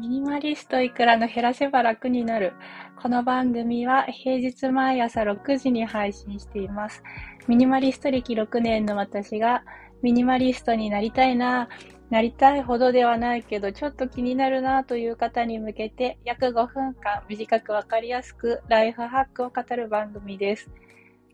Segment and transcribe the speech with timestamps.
[0.00, 2.54] ミニマリストいくらの減らせば楽になる。
[3.00, 7.04] この番組は平日毎朝6時に配信しています。
[7.46, 9.62] ミニマリスト歴6年の私が
[10.02, 11.68] ミニマリストになりたいな、
[12.10, 20.68] なりたいほどではないけどちょっと気になるなという方に向けて約5分間短くわかりやすくライフハックを語る番組です。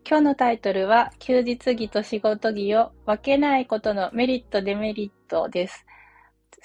[0.07, 5.85] 今日のタイトルは休日着と仕事着を分けないことのメリットデメリットです。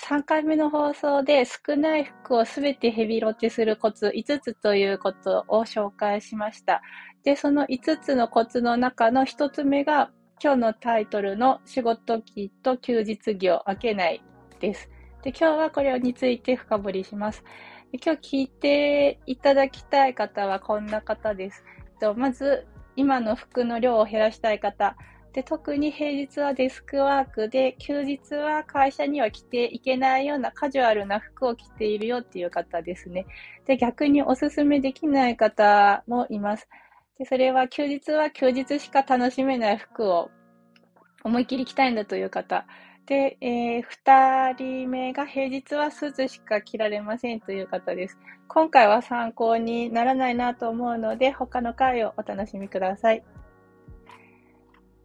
[0.09, 6.82] 3回目の放送で少ない服をすべてヘビロテするコツ5つということを紹介しました。
[7.24, 10.10] で、その5つのコツの中の1つ目が
[10.42, 14.23] 今日のタイトルの仕事着と休日着を分けない
[14.60, 14.90] です。
[15.23, 17.45] で、今日はこれについて深掘りします。
[17.92, 21.64] 今日聞いていただきたい方はこんな方です。
[22.16, 24.96] まず、今の服の量を減らしたい方。
[25.32, 33.26] で、特に平日はデスクワークで、休日は会社には着ていけないようなカジュアルな服を着ているよっていう方ですね。
[33.66, 36.68] で、逆におすすめできない方もいます。
[37.18, 40.30] で、それは休日は休日しか楽しめない服を
[41.23, 42.66] 思いっきり着たいんだという方。
[43.07, 48.18] で、えー、二人目が平日はスーツしか着られませんという方です。
[48.48, 53.23] 今回は参考にならないなと思うので、他の回をお楽しみください。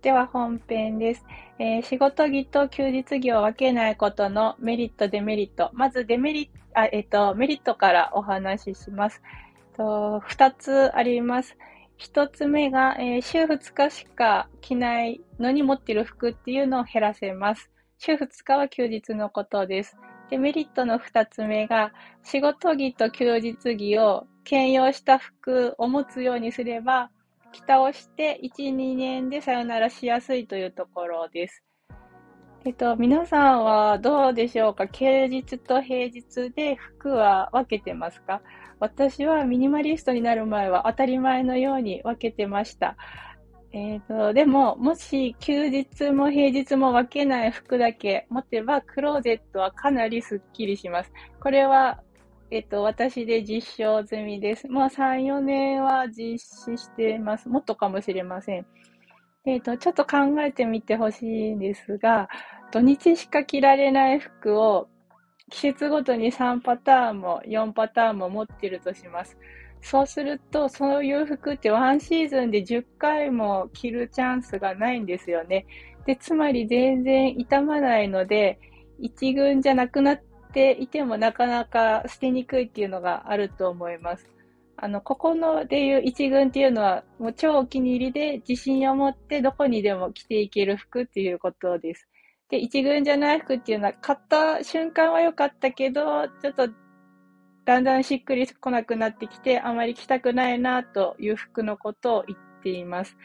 [0.02, 1.24] では本編です。
[1.60, 5.70] えー、仕事着と休日着を分けないことのメリット、デメリット。
[5.74, 9.22] まずデメリット、あえっ、ー、と、メリットからお話しします。
[9.78, 11.56] と2つあります。
[12.00, 17.70] 1つ目が、えー、週2日しか着ないのに持っている服っていうのを減らせます。
[18.04, 19.96] 週2日は休日のことです。
[20.32, 27.12] デメリットの2つ目が、仕事着と休日着を兼用した服を持つようにすれば、
[27.52, 31.64] 北をして1、2年でさよならしやすいというところです。
[32.66, 34.88] えっと、皆さんはどうでしょうか？
[34.88, 38.42] 休日と平日で服は分けてますか？
[38.80, 42.98] 私はミニマリストになる前は当たり前のように分けてました。
[43.74, 51.12] えっ、と、でも、もし休日も平日も分けない服だけ持てば、クローゼットはかなりスッキリします。
[51.40, 52.02] これは
[52.54, 54.68] えっと、私で実証済みです。
[54.68, 57.48] もう3、4年は実施しています。
[57.48, 58.66] もっとかもしれません。
[59.46, 62.28] えっと、ちょっと考えてみてほしいんですが、
[62.74, 64.90] 土日しか着られない服を
[65.50, 69.38] 季節ごとに3パターンも4パターンも持ってるとします。
[69.81, 75.66] そうすると、そういう服ってワンシーズンで10回も着るチャンスがないんですよね。
[76.06, 78.59] で、つまり全然傷まないので、
[79.00, 80.22] 一軍じゃなくなっ
[80.53, 84.28] ていてもなかなか捨てにくいっていうのがあると思います。
[84.78, 92.08] あの、ここのでいう一軍っていうのは、もう超お気に入りで自信を持ってどこにでも着ていける服っていうことです。
[92.50, 96.68] で、一軍じゃない服っていうのは、買った瞬間は良かったけど、ちょっと
[97.66, 103.16] だんだんしっくりこなくなってきて、あまり着たくないなという服のことを言っています。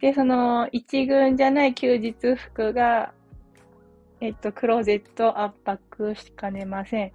[0.00, 3.12] で、その一軍じゃない休日服が
[4.22, 7.12] えっと、クローゼット圧迫しかねません。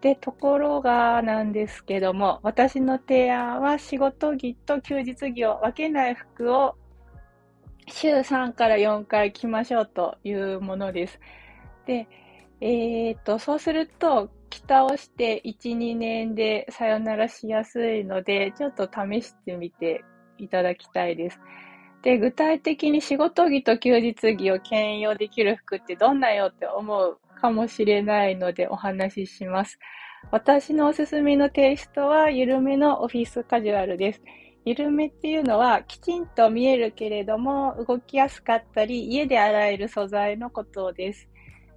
[0.00, 6.74] で、ところがなんですけども、私の提案は仕事着と休日着を分けない服を
[7.88, 11.20] 週3から4回着ましょうというものです。
[11.84, 12.08] で、
[12.62, 20.04] えー、っと、そうすると、着をして1、2年でさよならしやすいので、ちょっと試してみて
[20.38, 21.40] いただきたいです。
[22.02, 29.78] で、具体的に仕事着と休日着を兼用できる服ってどんなよって思うかもしれないのでお話しします。
[30.30, 34.22] 私のおすすめのテイストは緩めのオフィスカジュアルです。
[34.64, 41.28] 緩めっていうのはきちんと見えるけれども動きやすかったり家で洗える素材のことです。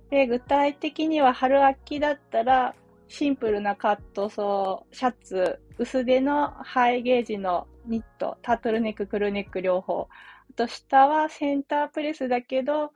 [0.09, 2.75] で具体的には春秋だったら
[3.09, 10.07] シンプルなカットソー、シャツ、薄手のハイゲージのニット、タートルネック、クルーネック両方。
[10.51, 12.91] あと下はセンタープレスだけど、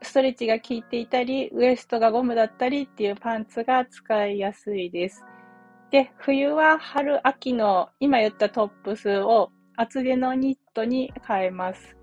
[0.00, 5.24] ストレッチが効いていたり、ウエストがゴムだったりっていうパンツが使いやすいです。
[5.90, 11.96] で、冬は春、秋の今言ったトップスを厚手のニットに変えます。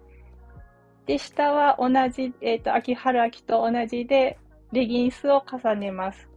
[1.10, 4.38] で、下は同じ、えっ、ー、と、秋、春、秋と同じで、
[4.72, 6.30] レギンスを重ねます。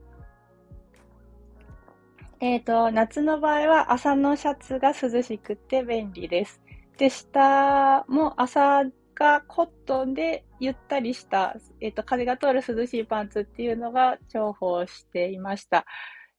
[2.40, 6.62] えっ、ー、と、夏の場合は朝のシャツが涼しくて便利です。
[6.96, 8.84] で、下も朝
[9.14, 15.84] がコットンでゆったりした、えっ、ー、と、風が通る涼しいパンツっていうのが重宝していました。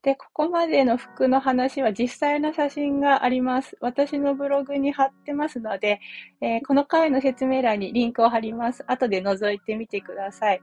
[0.03, 3.77] で、ここまでの服の話は実際の写真があります。
[3.79, 6.01] 私のブログに貼ってますので、
[6.41, 8.83] えー、この回の説明欄にリンクを貼ります。
[8.85, 10.61] 後で覗いてみてください。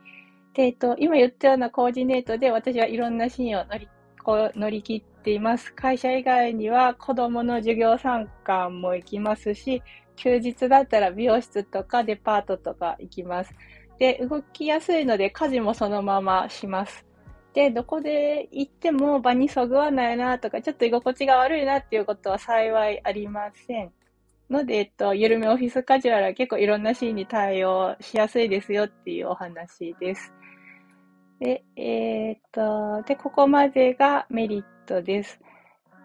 [0.52, 3.88] で、えっと、今言ったようなコーディネートで私はいろんなシーンを乗り
[4.22, 5.72] こ乗り切っています。
[5.72, 9.82] 会社以外には子供の授業参観も行きますし、
[10.16, 13.54] 休日だったら美容室とかデパートとか行きます。
[13.98, 17.09] で、動きやすいので家事もそのままします。
[17.52, 23.93] で、どこで行っても場にそぐわないなとか、ちょっと居心地が悪いなっていうことは幸いありません。
[24.49, 30.32] ので、えっと、緩めオフィスカジュアルは結構いろんなシーンに対応しやすいですよっていうお話です。
[31.41, 35.41] で、えー、っと、で、ここまでがメリットです。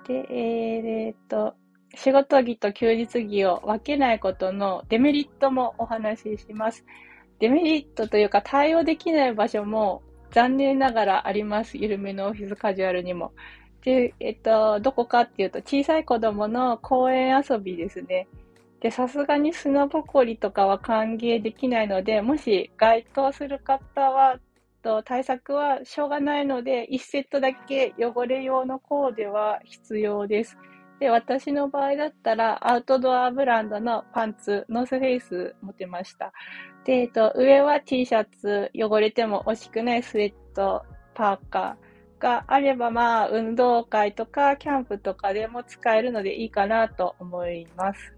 [0.08, 1.56] で、えー、っと、
[1.96, 6.86] 仕事着と休日着を分けないことのデメリットもお話しします。
[7.40, 10.02] デメリットというか対応できない場所も
[10.36, 11.78] 残念ながらあります。
[11.78, 13.32] 緩めのオフィスカジュアルにも。
[13.86, 18.28] で、えっと、どこかっていうと、小さい子供の公園遊びですね。
[18.82, 24.38] で、さすがに砂ぼこりとかは歓迎できないので、もし該当する方は、
[24.84, 30.58] と対策はしょうがないので、1セットだけ汚れ用のコーデは必要です。
[31.00, 36.32] で、私の場合だったら、アウトドアブランドのパンツ、ノースフェイス持ってました。
[36.86, 40.84] で、えっと、上は T シャツ、汚れても惜しくないスウェット、
[41.14, 48.16] パーカーがあれば、まあ、運動会とかキャンプとかでも使えるのでいいかなと思います。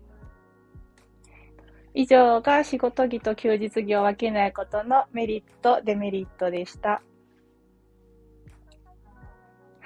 [1.93, 7.01] 以上が仕事着と休日着を分けないことのメリット、デメリットでした。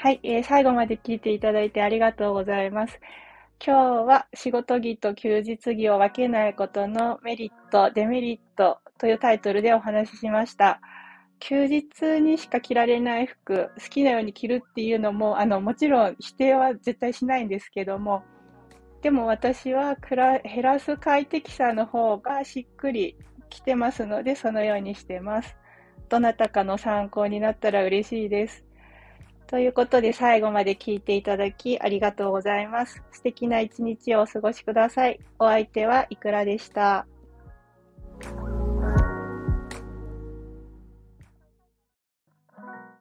[0.01, 3.00] はい、えー、最後まで聞いていただいてありがとうございます。
[3.63, 10.81] 今日は仕事着と休日着を分けないことのメリット、デメリットというタイトルでお話ししました。
[11.39, 18.24] 休日にしか着られない服、好きなように着るっていうのも、あの、もちろん否定は絶対しないんですけども、
[19.03, 23.18] でも私は減らす快適さの方がしっくり
[23.51, 25.56] きてますので、そのようにしてます。
[26.09, 28.65] どなたかの参考になったら嬉しいです。
[29.51, 33.03] ということで最後まで聞いていただきありがとうございます。
[33.12, 35.19] 素敵な一日をお過ごしください。
[35.39, 37.06] お相手はいくらでした。